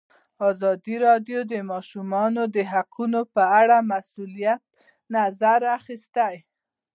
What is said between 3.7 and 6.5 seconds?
د مسؤلینو نظرونه اخیستي.